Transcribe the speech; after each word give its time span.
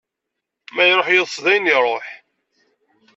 Ma 0.73 0.83
iruḥ 0.91 1.07
yiḍes, 1.09 1.35
dayen 1.43 1.71
iruḥ! 1.75 2.07